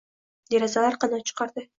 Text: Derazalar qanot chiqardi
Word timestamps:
Derazalar 0.53 0.97
qanot 1.03 1.27
chiqardi 1.31 1.67